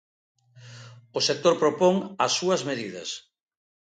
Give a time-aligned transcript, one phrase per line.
[1.17, 1.95] O sector propón
[2.25, 3.09] as súas medidas.